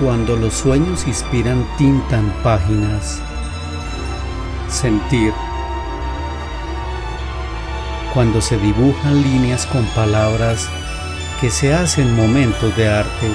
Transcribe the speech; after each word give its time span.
Cuando 0.00 0.34
los 0.34 0.54
sueños 0.54 1.06
inspiran 1.06 1.66
tinta 1.76 2.18
en 2.18 2.30
páginas. 2.42 3.20
Sentir. 4.70 5.34
Cuando 8.14 8.40
se 8.40 8.56
dibujan 8.56 9.20
líneas 9.20 9.66
con 9.66 9.84
palabras 9.88 10.70
que 11.38 11.50
se 11.50 11.74
hacen 11.74 12.16
momentos 12.16 12.74
de 12.78 12.88
arte. 12.88 13.30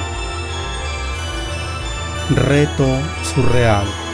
Reto 2.32 2.88
surreal. 3.22 4.05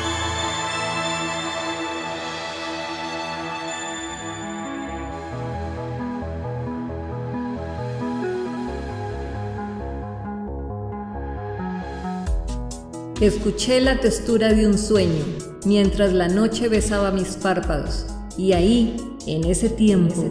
Escuché 13.22 13.80
la 13.82 14.00
textura 14.00 14.52
de 14.52 14.66
un 14.66 14.80
sueño 14.80 15.24
mientras 15.64 16.12
la 16.12 16.28
noche 16.28 16.70
besaba 16.70 17.12
mis 17.12 17.36
párpados 17.36 18.08
y 18.36 18.54
ahí, 18.54 18.96
en 19.28 19.44
ese 19.44 19.70
tiempo, 19.70 20.28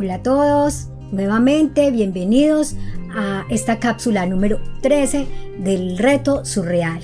Hola 0.00 0.14
a 0.14 0.22
todos, 0.24 0.88
nuevamente 1.12 1.92
bienvenidos 1.92 2.74
a 3.14 3.46
esta 3.50 3.78
cápsula 3.78 4.26
número 4.26 4.58
13 4.80 5.28
del 5.60 5.96
reto 5.96 6.44
surreal. 6.44 7.02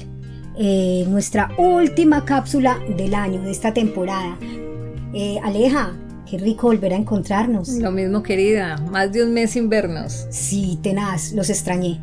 Eh, 0.59 1.05
nuestra 1.09 1.53
última 1.59 2.25
cápsula 2.25 2.81
del 2.97 3.15
año, 3.15 3.41
de 3.41 3.53
esta 3.53 3.73
temporada. 3.73 4.37
Eh, 5.15 5.39
Aleja, 5.45 5.95
Qué 6.31 6.37
rico 6.37 6.67
volver 6.67 6.93
a 6.93 6.97
encontrarnos. 6.97 7.71
Lo 7.71 7.91
mismo, 7.91 8.23
querida. 8.23 8.77
Más 8.91 9.13
de 9.13 9.25
un 9.25 9.33
mes 9.33 9.53
sin 9.53 9.71
vernos. 9.71 10.27
Sí, 10.31 10.79
tenaz, 10.83 11.33
los 11.33 11.49
extrañé. 11.49 12.01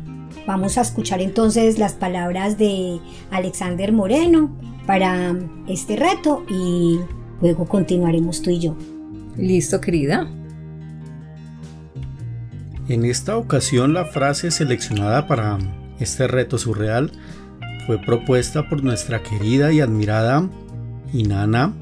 Vamos 0.48 0.78
a 0.78 0.80
escuchar 0.80 1.20
entonces 1.20 1.78
las 1.78 1.92
palabras 1.92 2.58
de 2.58 2.98
Alexander 3.30 3.92
Moreno 3.92 4.50
para 4.84 5.36
este 5.68 5.94
reto 5.94 6.44
y 6.48 6.98
luego 7.40 7.66
continuaremos 7.66 8.42
tú 8.42 8.50
y 8.50 8.58
yo. 8.58 8.76
Listo, 9.36 9.80
querida. 9.80 10.28
En 12.88 13.04
esta 13.04 13.36
ocasión 13.36 13.92
la 13.92 14.06
frase 14.06 14.50
seleccionada 14.50 15.28
para 15.28 15.58
este 16.00 16.26
reto 16.26 16.58
surreal 16.58 17.12
fue 17.86 17.98
propuesta 17.98 18.68
por 18.68 18.82
nuestra 18.82 19.22
querida 19.22 19.72
y 19.72 19.80
admirada 19.80 20.48
Inana 21.12 21.74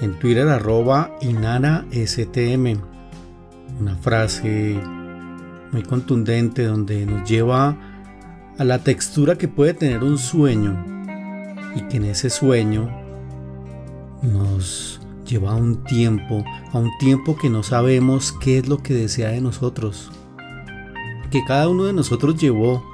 en 0.00 0.18
Twitter 0.18 0.48
arroba 0.48 1.16
STM. 1.20 2.80
Una 3.80 3.96
frase 3.96 4.80
muy 5.72 5.82
contundente 5.82 6.64
donde 6.64 7.06
nos 7.06 7.28
lleva 7.28 7.76
a 8.58 8.64
la 8.64 8.78
textura 8.80 9.36
que 9.36 9.48
puede 9.48 9.74
tener 9.74 10.02
un 10.02 10.18
sueño 10.18 10.84
y 11.76 11.82
que 11.82 11.98
en 11.98 12.04
ese 12.04 12.30
sueño 12.30 12.90
nos 14.22 15.00
lleva 15.26 15.52
a 15.52 15.54
un 15.54 15.84
tiempo, 15.84 16.44
a 16.72 16.78
un 16.78 16.90
tiempo 16.98 17.36
que 17.36 17.48
no 17.48 17.62
sabemos 17.62 18.32
qué 18.32 18.58
es 18.58 18.68
lo 18.68 18.82
que 18.82 18.94
desea 18.94 19.30
de 19.30 19.40
nosotros, 19.40 20.10
que 21.30 21.44
cada 21.44 21.68
uno 21.68 21.84
de 21.84 21.92
nosotros 21.92 22.36
llevó 22.36 22.84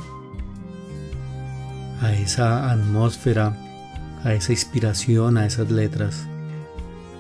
a 2.01 2.13
esa 2.13 2.71
atmósfera, 2.71 3.57
a 4.23 4.35
esa 4.35 4.53
inspiración, 4.53 5.39
a 5.39 5.47
esas 5.47 5.71
letras. 5.71 6.29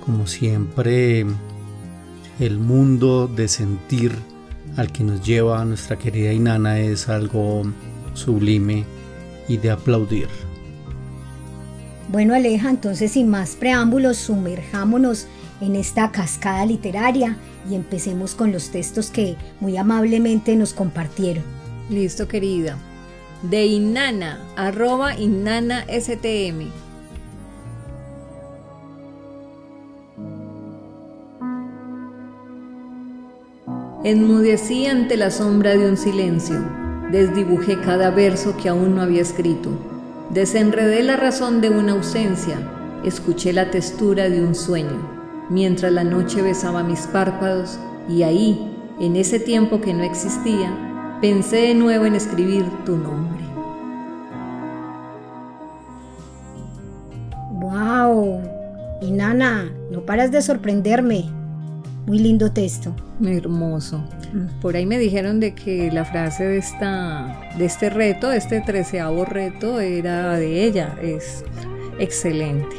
Como 0.06 0.28
siempre, 0.28 1.26
el 2.38 2.58
mundo 2.58 3.26
de 3.26 3.48
sentir 3.48 4.12
al 4.76 4.92
que 4.92 5.02
nos 5.02 5.20
lleva 5.20 5.64
nuestra 5.64 5.98
querida 5.98 6.32
Inana 6.32 6.78
es 6.78 7.08
algo 7.08 7.64
sublime 8.14 8.84
y 9.48 9.56
de 9.56 9.72
aplaudir. 9.72 10.28
Bueno 12.08 12.34
Aleja, 12.34 12.70
entonces 12.70 13.12
sin 13.12 13.28
más 13.28 13.56
preámbulos, 13.56 14.16
sumerjámonos 14.16 15.26
en 15.60 15.74
esta 15.74 16.12
cascada 16.12 16.64
literaria 16.64 17.36
y 17.68 17.74
empecemos 17.74 18.36
con 18.36 18.52
los 18.52 18.70
textos 18.70 19.10
que 19.10 19.34
muy 19.58 19.76
amablemente 19.76 20.54
nos 20.54 20.72
compartieron. 20.72 21.42
Listo 21.90 22.28
querida. 22.28 22.78
De 23.42 23.66
Inana, 23.66 24.38
arroba 24.54 25.18
Inana 25.18 25.84
STM. 25.88 26.85
Enmudecí 34.06 34.86
ante 34.86 35.16
la 35.16 35.32
sombra 35.32 35.76
de 35.76 35.90
un 35.90 35.96
silencio, 35.96 36.60
desdibujé 37.10 37.80
cada 37.80 38.12
verso 38.12 38.56
que 38.56 38.68
aún 38.68 38.94
no 38.94 39.02
había 39.02 39.20
escrito, 39.20 39.70
desenredé 40.30 41.02
la 41.02 41.16
razón 41.16 41.60
de 41.60 41.70
una 41.70 41.94
ausencia, 41.94 42.56
escuché 43.02 43.52
la 43.52 43.72
textura 43.72 44.28
de 44.28 44.44
un 44.44 44.54
sueño, 44.54 44.96
mientras 45.50 45.90
la 45.90 46.04
noche 46.04 46.40
besaba 46.40 46.84
mis 46.84 47.00
párpados 47.08 47.80
y 48.08 48.22
ahí, 48.22 48.72
en 49.00 49.16
ese 49.16 49.40
tiempo 49.40 49.80
que 49.80 49.92
no 49.92 50.04
existía, 50.04 50.70
pensé 51.20 51.56
de 51.56 51.74
nuevo 51.74 52.04
en 52.04 52.14
escribir 52.14 52.64
tu 52.84 52.96
nombre. 52.96 53.42
¡Wow! 57.54 58.40
Y 59.02 59.10
Nana, 59.10 59.68
no 59.90 60.02
paras 60.02 60.30
de 60.30 60.42
sorprenderme. 60.42 61.35
Muy 62.06 62.20
lindo 62.20 62.52
texto. 62.52 62.94
Hermoso. 63.24 63.98
Mm. 64.32 64.60
Por 64.60 64.76
ahí 64.76 64.86
me 64.86 64.98
dijeron 64.98 65.40
de 65.40 65.54
que 65.54 65.90
la 65.90 66.04
frase 66.04 66.44
de, 66.44 66.58
esta, 66.58 67.40
de 67.58 67.64
este 67.64 67.90
reto, 67.90 68.28
de 68.28 68.36
este 68.36 68.60
treceavo 68.60 69.24
reto, 69.24 69.80
era 69.80 70.36
de 70.36 70.64
ella. 70.64 70.94
Es 71.02 71.44
excelente. 71.98 72.76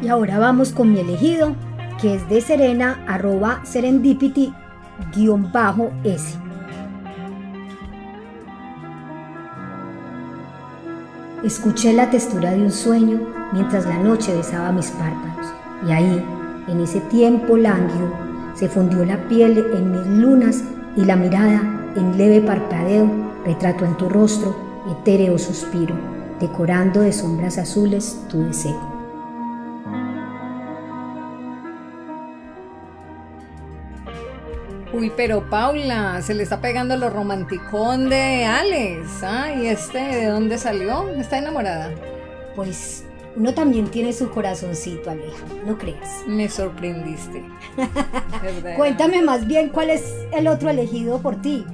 Y 0.00 0.08
ahora 0.08 0.38
vamos 0.38 0.72
con 0.72 0.92
mi 0.92 1.00
elegido, 1.00 1.54
que 2.00 2.14
es 2.14 2.28
de 2.30 2.40
Serena, 2.40 3.04
arroba 3.06 3.60
serendipity, 3.64 4.52
guion 5.14 5.52
bajo 5.52 5.92
S. 6.04 6.38
Escuché 11.44 11.92
la 11.92 12.08
textura 12.08 12.52
de 12.52 12.62
un 12.62 12.72
sueño 12.72 13.20
mientras 13.52 13.84
la 13.84 13.98
noche 13.98 14.34
besaba 14.34 14.72
mis 14.72 14.90
párpados, 14.92 15.52
y 15.86 15.92
ahí, 15.92 16.24
en 16.68 16.80
ese 16.80 17.00
tiempo 17.00 17.56
lánguido 17.56 18.12
se 18.54 18.68
fundió 18.68 19.04
la 19.04 19.28
piel 19.28 19.58
en 19.74 19.90
mis 19.92 20.06
lunas 20.06 20.62
y 20.96 21.04
la 21.04 21.16
mirada 21.16 21.92
en 21.96 22.16
leve 22.16 22.40
parpadeo 22.40 23.10
retrató 23.44 23.84
en 23.84 23.96
tu 23.96 24.08
rostro 24.08 24.54
etéreo 24.90 25.38
suspiro, 25.38 25.94
decorando 26.40 27.00
de 27.00 27.12
sombras 27.12 27.58
azules 27.58 28.20
tu 28.28 28.42
deseo. 28.44 28.92
Uy, 34.92 35.10
pero 35.16 35.48
Paula, 35.48 36.20
se 36.20 36.34
le 36.34 36.42
está 36.42 36.60
pegando 36.60 36.96
lo 36.98 37.08
romanticón 37.08 38.10
de 38.10 38.44
Alex. 38.44 39.22
Ah, 39.22 39.50
¿y 39.54 39.66
este 39.66 39.98
de 39.98 40.26
dónde 40.26 40.58
salió? 40.58 41.08
¿Está 41.10 41.38
enamorada? 41.38 41.90
Pues 42.54 43.04
uno 43.36 43.54
también 43.54 43.88
tiene 43.88 44.12
su 44.12 44.30
corazoncito, 44.30 45.10
Aleja, 45.10 45.44
no 45.66 45.78
creas. 45.78 46.24
Me 46.26 46.48
sorprendiste. 46.48 47.44
Cuéntame 48.76 49.22
más 49.22 49.46
bien 49.46 49.70
cuál 49.70 49.90
es 49.90 50.04
el 50.32 50.48
otro 50.48 50.68
elegido 50.70 51.20
por 51.20 51.40
ti. 51.40 51.64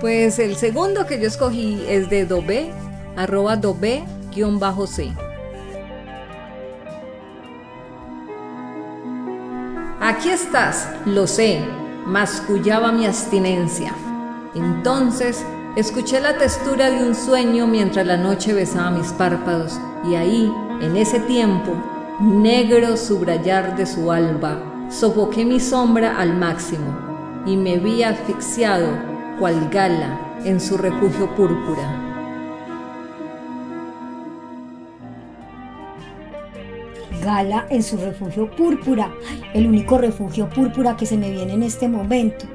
Pues 0.00 0.38
el 0.38 0.56
segundo 0.56 1.06
que 1.06 1.20
yo 1.20 1.26
escogí 1.26 1.82
es 1.88 2.08
de 2.10 2.24
Dobe, 2.24 2.70
arroba 3.16 3.56
Dobe-C. 3.56 5.12
Aquí 10.00 10.30
estás, 10.30 10.88
lo 11.04 11.26
sé, 11.26 11.60
mascullaba 12.06 12.92
mi 12.92 13.06
abstinencia. 13.06 13.94
Entonces 14.54 15.44
escuché 15.76 16.20
la 16.20 16.36
textura 16.36 16.90
de 16.90 17.06
un 17.06 17.14
sueño 17.14 17.66
mientras 17.66 18.06
la 18.06 18.16
noche 18.16 18.52
besaba 18.52 18.90
mis 18.90 19.12
párpados 19.12 19.78
y 20.08 20.14
ahí, 20.14 20.52
en 20.80 20.96
ese 20.96 21.20
tiempo, 21.20 21.72
negro 22.20 22.96
subrayar 22.96 23.76
de 23.76 23.86
su 23.86 24.10
alba, 24.10 24.88
sofoqué 24.90 25.44
mi 25.44 25.60
sombra 25.60 26.18
al 26.18 26.36
máximo 26.36 26.98
y 27.46 27.56
me 27.56 27.78
vi 27.78 28.02
asfixiado, 28.02 28.88
cual 29.38 29.68
gala, 29.70 30.18
en 30.44 30.60
su 30.60 30.76
refugio 30.76 31.34
púrpura. 31.34 32.06
Gala 37.22 37.66
en 37.68 37.82
su 37.82 37.98
refugio 37.98 38.50
púrpura. 38.50 39.10
El 39.52 39.66
único 39.66 39.98
refugio 39.98 40.48
púrpura 40.48 40.96
que 40.96 41.04
se 41.04 41.18
me 41.18 41.30
viene 41.30 41.52
en 41.52 41.62
este 41.62 41.86
momento 41.86 42.46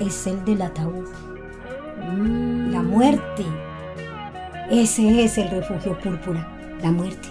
es 0.00 0.26
el 0.26 0.44
del 0.44 0.62
ataúd. 0.62 1.25
La 2.16 2.82
muerte. 2.82 3.44
Ese 4.70 5.24
es 5.24 5.38
el 5.38 5.50
refugio 5.50 5.98
púrpura 5.98 6.56
la 6.82 6.90
muerte. 6.90 7.28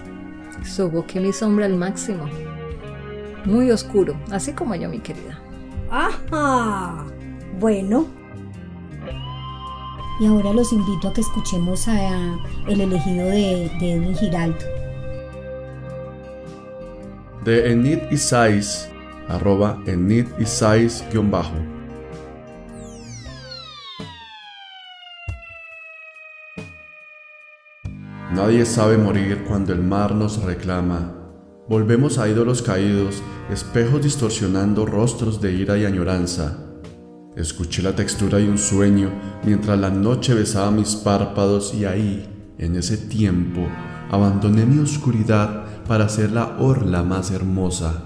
Soboqué 0.63 1.19
mi 1.19 1.33
sombra 1.33 1.65
al 1.65 1.75
máximo. 1.75 2.25
Muy 3.45 3.71
oscuro, 3.71 4.15
así 4.31 4.53
como 4.53 4.75
yo, 4.75 4.89
mi 4.89 4.99
querida. 4.99 5.39
¡Ajá! 5.91 7.05
Bueno. 7.59 8.07
Y 10.19 10.25
ahora 10.25 10.53
los 10.53 10.71
invito 10.71 11.09
a 11.09 11.13
que 11.13 11.21
escuchemos 11.21 11.87
a 11.87 12.37
El 12.67 12.81
elegido 12.81 13.25
de, 13.25 13.71
de 13.79 13.93
Edwin 13.93 14.15
Giraldo. 14.15 14.65
De 17.43 17.71
Enid 17.71 17.99
Isais, 18.11 18.89
arroba 19.27 19.79
Enid 19.85 20.25
Isais 20.39 21.05
guion 21.11 21.29
bajo. 21.29 21.74
Nadie 28.33 28.65
sabe 28.65 28.97
morir 28.97 29.43
cuando 29.47 29.71
el 29.71 29.81
mar 29.81 30.15
nos 30.15 30.41
reclama. 30.41 31.13
Volvemos 31.69 32.17
a 32.17 32.27
ídolos 32.27 32.63
caídos, 32.63 33.21
espejos 33.51 34.01
distorsionando 34.01 34.85
rostros 34.85 35.39
de 35.41 35.53
ira 35.53 35.77
y 35.77 35.85
añoranza. 35.85 36.57
Escuché 37.35 37.83
la 37.83 37.95
textura 37.95 38.39
de 38.39 38.49
un 38.49 38.57
sueño 38.57 39.11
mientras 39.43 39.77
la 39.77 39.91
noche 39.91 40.33
besaba 40.33 40.71
mis 40.71 40.95
párpados 40.95 41.73
y 41.75 41.85
ahí, 41.85 42.27
en 42.57 42.75
ese 42.75 42.97
tiempo, 42.97 43.61
abandoné 44.09 44.65
mi 44.65 44.79
oscuridad 44.79 45.65
para 45.87 46.09
ser 46.09 46.31
la 46.31 46.57
orla 46.57 47.03
más 47.03 47.29
hermosa. 47.29 48.05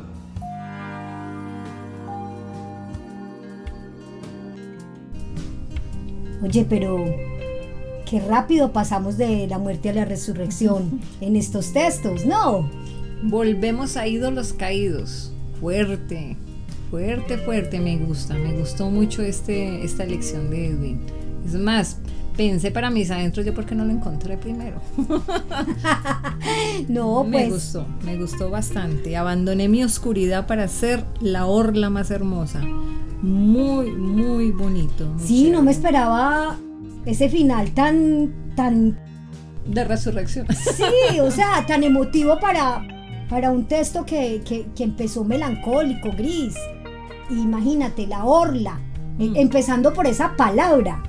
Oye, 6.41 6.65
pero 6.69 7.28
qué 8.09 8.19
rápido 8.19 8.71
pasamos 8.71 9.17
de 9.17 9.47
la 9.47 9.59
muerte 9.59 9.89
a 9.89 9.93
la 9.93 10.05
resurrección 10.05 10.99
en 11.21 11.35
estos 11.35 11.73
textos, 11.73 12.25
¿no? 12.25 12.69
Volvemos 13.23 13.97
a 13.97 14.07
ídolos 14.07 14.53
caídos. 14.53 15.31
Fuerte, 15.59 16.37
fuerte, 16.89 17.37
fuerte. 17.37 17.79
Me 17.79 17.97
gusta, 17.97 18.33
me 18.33 18.57
gustó 18.57 18.89
mucho 18.89 19.21
este, 19.21 19.83
esta 19.83 20.05
lección 20.05 20.49
de 20.49 20.67
Edwin. 20.67 21.01
Es 21.45 21.53
más, 21.53 21.97
pensé 22.37 22.71
para 22.71 22.89
mis 22.89 23.11
adentros 23.11 23.45
yo 23.45 23.53
porque 23.53 23.75
no 23.75 23.83
lo 23.85 23.91
encontré 23.91 24.37
primero. 24.37 24.81
no, 26.87 27.27
pues. 27.29 27.47
Me 27.47 27.49
gustó, 27.49 27.85
me 28.05 28.17
gustó 28.17 28.49
bastante. 28.49 29.17
Abandoné 29.17 29.67
mi 29.67 29.83
oscuridad 29.83 30.47
para 30.47 30.67
ser 30.69 31.03
la 31.19 31.45
orla 31.45 31.89
más 31.89 32.09
hermosa. 32.09 32.61
Muy, 33.21 33.91
muy 33.91 34.51
bonito. 34.51 35.07
muy 35.07 35.27
Sí, 35.27 35.51
no 35.51 35.61
me 35.61 35.71
esperaba 35.71 36.57
ese 37.05 37.29
final 37.29 37.71
tan, 37.71 38.33
tan, 38.55 38.97
De 39.65 39.83
resurrección. 39.83 40.47
sí, 40.55 41.19
o 41.19 41.31
sea, 41.31 41.65
tan 41.67 41.83
emotivo 41.83 42.39
para, 42.39 42.81
para 43.29 43.51
un 43.51 43.65
texto 43.67 44.05
que, 44.05 44.41
que- 44.47 44.67
que 44.75 44.83
empezó 44.83 45.23
melancólico, 45.23 46.09
gris. 46.17 46.55
Imagínate, 47.29 48.07
la 48.07 48.25
orla, 48.25 48.79
eh, 49.19 49.29
Mm. 49.29 49.35
empezando 49.35 49.93
por 49.93 50.07
esa 50.07 50.35
palabra. 50.35 51.03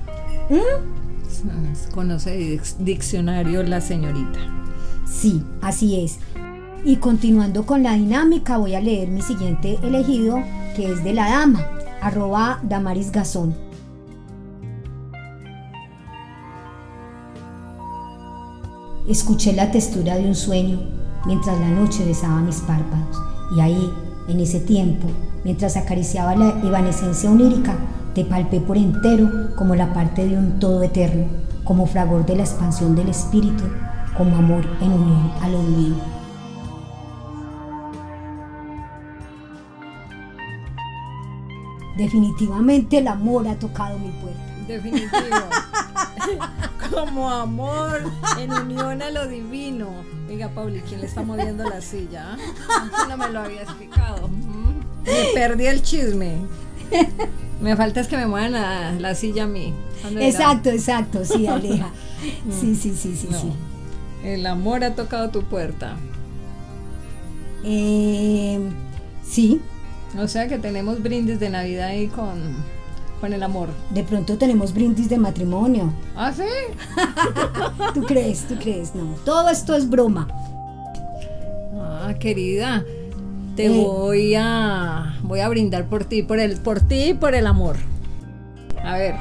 Conoce 1.93 2.37
dic- 2.37 2.77
diccionario 2.77 3.63
la 3.63 3.81
señorita. 3.81 4.39
Sí, 5.05 5.43
así 5.61 6.01
es. 6.03 6.19
Y 6.85 6.97
continuando 6.97 7.65
con 7.65 7.83
la 7.83 7.93
dinámica, 7.93 8.57
voy 8.57 8.75
a 8.75 8.81
leer 8.81 9.07
mi 9.09 9.21
siguiente 9.21 9.77
elegido, 9.83 10.39
que 10.75 10.91
es 10.91 11.03
de 11.03 11.13
la 11.13 11.29
dama, 11.29 11.65
arroba 12.01 12.59
Damaris 12.63 13.11
Gazón. 13.11 13.55
Escuché 19.11 19.51
la 19.51 19.69
textura 19.71 20.15
de 20.15 20.25
un 20.25 20.35
sueño 20.35 20.79
mientras 21.25 21.59
la 21.59 21.67
noche 21.67 22.05
besaba 22.05 22.39
mis 22.39 22.61
párpados. 22.61 23.21
Y 23.53 23.59
ahí, 23.59 23.91
en 24.29 24.39
ese 24.39 24.61
tiempo, 24.61 25.05
mientras 25.43 25.75
acariciaba 25.75 26.33
la 26.33 26.61
evanescencia 26.65 27.29
onírica, 27.29 27.75
te 28.15 28.23
palpé 28.23 28.61
por 28.61 28.77
entero 28.77 29.53
como 29.57 29.75
la 29.75 29.93
parte 29.93 30.25
de 30.25 30.37
un 30.37 30.59
todo 30.59 30.81
eterno, 30.81 31.25
como 31.65 31.87
fragor 31.87 32.25
de 32.25 32.37
la 32.37 32.43
expansión 32.43 32.95
del 32.95 33.09
espíritu, 33.09 33.65
como 34.17 34.37
amor 34.37 34.65
en 34.79 34.93
unión 34.93 35.31
a 35.41 35.49
lo 35.49 35.61
divino. 35.61 35.97
Definitivamente 41.97 42.99
el 42.99 43.09
amor 43.09 43.45
ha 43.49 43.59
tocado 43.59 43.99
mi 43.99 44.11
puerta. 44.21 44.39
Definitivo. 44.71 45.09
Como 46.91 47.29
amor 47.29 48.01
en 48.39 48.51
unión 48.51 49.01
a 49.01 49.09
lo 49.11 49.27
divino. 49.27 49.89
Oiga, 50.29 50.49
Pauli, 50.49 50.81
¿quién 50.87 51.01
le 51.01 51.07
está 51.07 51.21
moviendo 51.23 51.63
la 51.63 51.81
silla? 51.81 52.33
ah? 52.33 52.81
Antes 52.81 53.07
no 53.09 53.17
me 53.17 53.29
lo 53.29 53.39
había 53.41 53.61
explicado. 53.63 54.29
Me 55.05 55.25
perdí 55.33 55.67
el 55.67 55.81
chisme. 55.81 56.37
Me 57.61 57.75
falta 57.75 58.01
es 58.01 58.07
que 58.07 58.17
me 58.17 58.27
muevan 58.27 58.51
la, 58.53 58.91
la 58.93 59.15
silla 59.15 59.43
a 59.43 59.47
mí. 59.47 59.73
Exacto, 60.19 60.69
exacto, 60.69 61.23
sí, 61.25 61.47
Aleja. 61.47 61.89
Sí, 62.49 62.75
sí, 62.75 62.93
sí, 62.95 63.15
sí, 63.15 63.27
No. 63.29 63.39
sí. 63.39 63.53
El 64.23 64.45
amor 64.45 64.83
ha 64.83 64.93
tocado 64.95 65.29
tu 65.29 65.43
puerta. 65.43 65.95
Eh, 67.63 68.59
sí, 69.23 69.61
O 70.17 70.27
sea 70.27 70.47
que 70.47 70.57
tenemos 70.57 71.01
brindis 71.01 71.39
de 71.39 71.49
Navidad 71.49 71.87
ahí 71.89 72.07
con, 72.07 72.55
con 73.21 73.31
el 73.33 73.43
amor. 73.43 73.69
de 73.91 74.03
pronto 74.03 74.37
tenemos 74.37 74.73
brindis 74.73 75.07
de 75.07 75.17
matrimonio. 75.17 75.93
¿Ah, 76.15 76.33
sí? 76.33 76.43
¿Tú 77.93 78.01
crees? 78.03 78.45
¿Tú 78.47 78.55
crees? 78.55 78.93
No, 78.95 79.03
todo 79.23 79.47
esto 79.49 79.75
es 79.75 79.87
broma. 79.89 80.27
Ah, 81.79 82.13
querida. 82.19 82.83
Te 83.55 83.65
Eh. 83.67 83.69
voy 83.85 84.33
a 84.35 85.15
voy 85.23 85.39
a 85.41 85.49
brindar 85.49 85.85
por 85.87 86.03
ti, 86.05 86.23
por 86.23 86.39
el 86.39 86.57
por 86.57 86.79
ti 86.81 87.09
y 87.09 87.13
por 87.13 87.35
el 87.35 87.45
amor. 87.47 87.75
A 88.83 88.97
ver, 88.97 89.15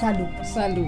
Salud. 0.00 0.26
salud. 0.54 0.86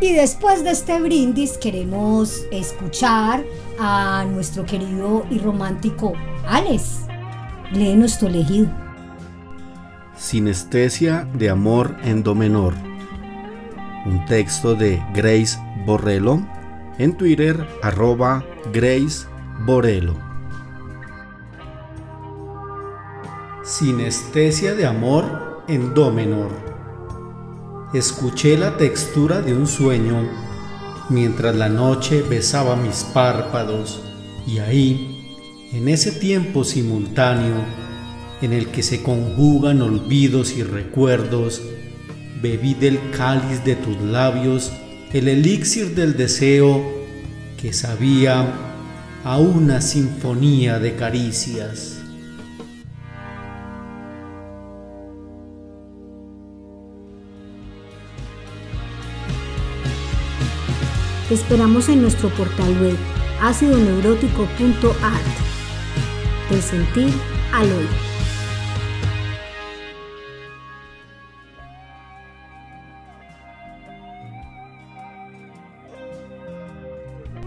Y 0.00 0.12
después 0.14 0.64
de 0.64 0.70
este 0.70 1.00
brindis 1.00 1.56
queremos 1.58 2.42
escuchar 2.50 3.44
a 3.78 4.24
nuestro 4.30 4.64
querido 4.66 5.24
y 5.30 5.38
romántico 5.38 6.12
Alex. 6.46 7.02
Léenos 7.72 8.18
tu 8.18 8.26
elegido. 8.26 8.68
Sinestesia 10.30 11.28
de 11.34 11.50
amor 11.50 11.96
en 12.04 12.22
do 12.22 12.36
menor. 12.36 12.72
Un 14.06 14.24
texto 14.26 14.76
de 14.76 15.02
Grace 15.12 15.58
Borrello 15.84 16.38
en 16.98 17.16
Twitter 17.16 17.66
arroba 17.82 18.44
Grace 18.72 19.26
Borrello. 19.66 20.14
Sinestesia 23.64 24.76
de 24.76 24.86
amor 24.86 25.64
en 25.66 25.94
do 25.94 26.12
menor. 26.12 26.52
Escuché 27.92 28.56
la 28.56 28.76
textura 28.76 29.42
de 29.42 29.52
un 29.52 29.66
sueño 29.66 30.30
mientras 31.08 31.56
la 31.56 31.68
noche 31.68 32.22
besaba 32.22 32.76
mis 32.76 33.02
párpados 33.02 34.00
y 34.46 34.60
ahí, 34.60 35.36
en 35.72 35.88
ese 35.88 36.12
tiempo 36.12 36.62
simultáneo, 36.62 37.79
en 38.42 38.52
el 38.52 38.68
que 38.68 38.82
se 38.82 39.02
conjugan 39.02 39.82
olvidos 39.82 40.56
y 40.56 40.62
recuerdos, 40.62 41.62
bebí 42.40 42.74
del 42.74 42.98
cáliz 43.10 43.64
de 43.64 43.76
tus 43.76 44.00
labios 44.00 44.72
el 45.12 45.26
elixir 45.26 45.94
del 45.94 46.16
deseo 46.16 46.80
que 47.60 47.72
sabía 47.72 48.46
a 49.24 49.38
una 49.38 49.80
sinfonía 49.80 50.78
de 50.78 50.94
caricias. 50.94 51.98
Te 61.28 61.34
esperamos 61.34 61.88
en 61.88 62.02
nuestro 62.02 62.28
portal 62.30 62.80
web 62.80 62.96
ácidoneurótico.art. 63.40 65.22
Del 66.50 66.62
sentir 66.62 67.12
al 67.52 67.70
oír. 67.70 68.09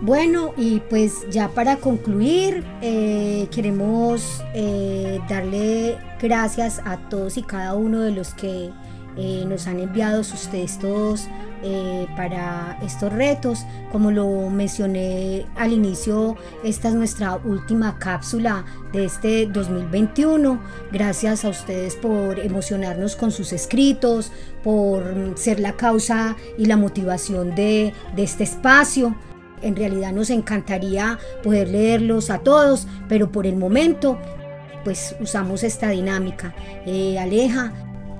Bueno, 0.03 0.53
y 0.57 0.81
pues 0.89 1.25
ya 1.29 1.47
para 1.47 1.77
concluir, 1.77 2.61
eh, 2.81 3.47
queremos 3.51 4.43
eh, 4.53 5.21
darle 5.29 5.97
gracias 6.21 6.81
a 6.83 6.97
todos 7.07 7.37
y 7.37 7.41
cada 7.41 7.73
uno 7.75 8.01
de 8.01 8.11
los 8.11 8.33
que 8.33 8.69
eh, 9.15 9.45
nos 9.47 9.65
han 9.65 9.79
enviado 9.79 10.25
sus 10.25 10.49
textos 10.49 11.29
para 12.17 12.77
estos 12.83 13.13
retos. 13.13 13.65
Como 13.93 14.11
lo 14.11 14.49
mencioné 14.49 15.45
al 15.55 15.71
inicio, 15.71 16.35
esta 16.65 16.89
es 16.89 16.95
nuestra 16.95 17.37
última 17.37 17.97
cápsula 17.97 18.65
de 18.91 19.05
este 19.05 19.45
2021. 19.45 20.59
Gracias 20.91 21.45
a 21.45 21.49
ustedes 21.49 21.95
por 21.95 22.39
emocionarnos 22.39 23.15
con 23.15 23.31
sus 23.31 23.53
escritos, 23.53 24.33
por 24.61 25.05
ser 25.35 25.61
la 25.61 25.77
causa 25.77 26.35
y 26.57 26.65
la 26.65 26.75
motivación 26.75 27.55
de, 27.55 27.93
de 28.13 28.23
este 28.23 28.43
espacio. 28.43 29.15
En 29.63 29.75
realidad 29.75 30.11
nos 30.11 30.29
encantaría 30.29 31.17
poder 31.41 31.69
leerlos 31.69 32.29
a 32.29 32.39
todos, 32.39 32.87
pero 33.07 33.31
por 33.31 33.47
el 33.47 33.55
momento 33.55 34.19
pues 34.83 35.15
usamos 35.19 35.63
esta 35.63 35.89
dinámica. 35.89 36.53
Eh, 36.85 37.17
Aleja, 37.17 37.71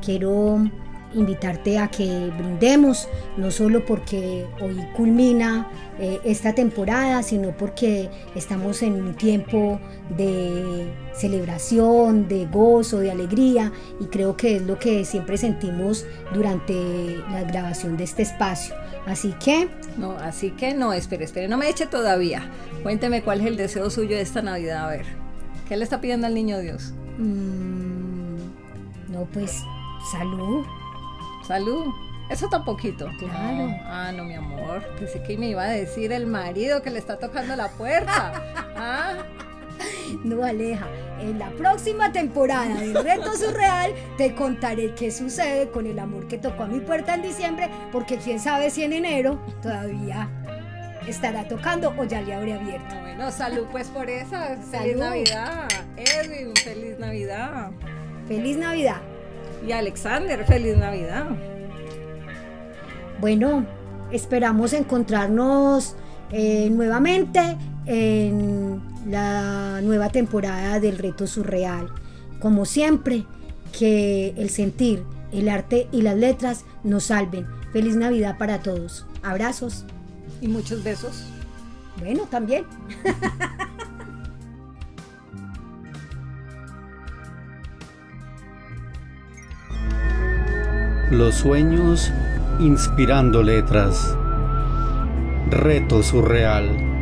quiero 0.02 0.64
invitarte 1.14 1.78
a 1.78 1.90
que 1.90 2.32
brindemos, 2.38 3.08
no 3.38 3.52
solo 3.52 3.86
porque 3.86 4.48
hoy 4.60 4.78
culmina 4.96 5.70
eh, 6.00 6.20
esta 6.24 6.56
temporada, 6.56 7.22
sino 7.22 7.56
porque 7.56 8.10
estamos 8.36 8.82
en 8.82 8.94
un 8.94 9.14
tiempo 9.14 9.80
de 10.18 10.92
celebración, 11.14 12.28
de 12.28 12.48
gozo, 12.48 13.00
de 13.00 13.12
alegría 13.12 13.72
y 14.00 14.06
creo 14.06 14.36
que 14.36 14.56
es 14.56 14.62
lo 14.64 14.80
que 14.80 15.06
siempre 15.06 15.38
sentimos 15.38 16.06
durante 16.34 16.74
la 17.32 17.44
grabación 17.44 17.96
de 17.98 18.06
este 18.06 18.24
espacio. 18.24 18.74
Así 19.06 19.34
que... 19.34 19.70
No, 19.98 20.12
así 20.12 20.52
que 20.52 20.74
no, 20.74 20.94
espere, 20.94 21.26
espere, 21.26 21.48
no 21.48 21.58
me 21.58 21.70
eche 21.70 21.86
todavía. 21.86 22.50
Cuénteme 22.84 23.22
cuál 23.22 23.42
es 23.42 23.48
el 23.48 23.58
deseo 23.58 23.90
suyo 23.90 24.16
de 24.16 24.22
esta 24.22 24.42
Navidad, 24.42 24.86
a 24.86 24.88
ver. 24.88 25.06
¿Qué 25.68 25.78
le 25.78 25.84
está 25.84 26.02
pidiendo 26.02 26.28
al 26.28 26.34
niño 26.34 26.60
Dios? 26.60 26.94
Mm, 27.18 28.38
no, 29.10 29.26
pues 29.34 29.62
salud. 30.12 30.66
Salud. 31.48 31.88
Eso 32.30 32.46
está 32.46 32.64
poquito. 32.64 33.10
Claro. 33.20 33.76
ah, 33.86 34.12
no, 34.16 34.24
mi 34.24 34.36
amor. 34.36 34.84
Pensé 34.98 35.22
que 35.24 35.38
me 35.38 35.50
iba 35.50 35.64
a 35.64 35.70
decir 35.70 36.12
el 36.12 36.26
marido 36.26 36.82
que 36.82 36.90
le 36.90 37.00
está 37.00 37.20
tocando 37.20 37.56
la 37.56 37.70
puerta. 37.70 38.42
¿Ah? 38.78 39.18
No, 40.24 40.44
Aleja. 40.44 40.88
En 41.24 41.40
la 41.40 41.50
próxima 41.52 42.12
temporada 42.12 42.82
de 42.82 43.02
Reto 43.02 43.34
Surreal 43.38 43.94
te 44.18 44.36
contaré 44.36 44.94
qué 44.94 45.10
sucede 45.10 45.70
con 45.70 45.88
el 45.88 45.98
amor 45.98 46.28
que 46.28 46.38
tocó 46.38 46.64
a 46.64 46.68
mi 46.68 46.82
puerta 46.82 47.16
en 47.16 47.22
diciembre, 47.22 47.70
porque 47.94 48.18
quién 48.18 48.42
sabe 48.42 48.70
si 48.70 48.84
en 48.84 48.92
enero 48.92 49.40
todavía 49.62 50.30
estará 51.08 51.48
tocando 51.48 51.94
o 51.98 52.04
ya 52.04 52.22
le 52.22 52.34
habré 52.34 52.54
abierto. 52.54 52.94
Bueno, 53.00 53.32
salud 53.32 53.66
pues 53.72 53.88
por 53.88 54.10
esa. 54.10 54.58
Feliz 54.70 54.98
Navidad. 54.98 55.70
Edwin, 55.96 56.54
feliz 56.58 57.00
Navidad. 57.00 57.72
Feliz 58.28 58.58
Navidad. 58.58 59.02
Y 59.66 59.72
Alexander, 59.72 60.44
feliz 60.44 60.76
Navidad. 60.76 61.28
Bueno, 63.22 63.66
esperamos 64.12 64.74
encontrarnos 64.74 65.96
eh, 66.34 66.70
nuevamente 66.70 67.58
en 67.86 68.82
la 69.10 69.82
nueva 69.82 70.10
temporada 70.10 70.80
del 70.80 70.98
Reto 70.98 71.28
Surreal. 71.28 71.90
Como 72.40 72.66
siempre, 72.66 73.26
que 73.78 74.34
el 74.38 74.50
sentir, 74.50 75.04
el 75.32 75.50
arte 75.50 75.88
y 75.92 76.02
las 76.02 76.18
letras 76.18 76.66
nos 76.84 77.06
salven. 77.06 77.48
Feliz 77.72 77.96
Navidad 77.96 78.38
para 78.38 78.62
todos. 78.62 79.06
Abrazos. 79.24 79.86
Y 80.42 80.48
muchos 80.48 80.84
besos. 80.84 81.26
Bueno, 82.00 82.24
también. 82.30 82.66
Los 91.12 91.36
sueños 91.36 92.12
inspirando 92.60 93.44
letras. 93.44 94.18
Reto 95.50 96.02
surreal. 96.02 96.93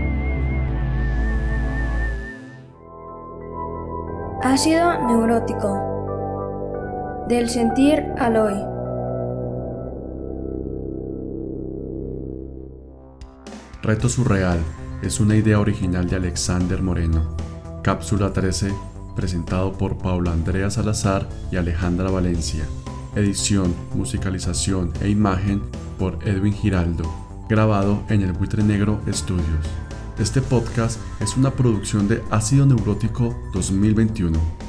Ácido 4.52 5.08
neurótico. 5.08 7.26
Del 7.30 7.48
sentir 7.48 8.04
al 8.20 8.36
hoy. 8.36 8.54
Reto 13.82 14.10
surreal 14.10 14.60
es 15.02 15.22
una 15.22 15.38
idea 15.38 15.58
original 15.58 16.10
de 16.10 16.18
Alexander 16.18 16.82
Moreno. 16.82 17.38
Cápsula 17.82 18.34
13, 18.34 18.74
presentado 19.16 19.72
por 19.72 19.98
Paula 19.98 20.34
Andrea 20.34 20.70
Salazar 20.70 21.30
y 21.50 21.56
Alejandra 21.56 22.12
Valencia. 22.12 22.66
Edición, 23.16 23.74
musicalización 23.96 24.92
e 25.02 25.08
imagen 25.08 25.62
por 25.98 26.20
Edwin 26.28 26.52
Giraldo. 26.52 27.06
Grabado 27.48 28.04
en 28.10 28.20
el 28.20 28.34
Buitre 28.34 28.64
Negro 28.64 29.00
Studios. 29.14 29.91
Este 30.20 30.42
podcast 30.42 31.00
es 31.20 31.38
una 31.38 31.52
producción 31.52 32.08
de 32.08 32.22
Ácido 32.30 32.66
Neurótico 32.66 33.36
2021. 33.54 34.61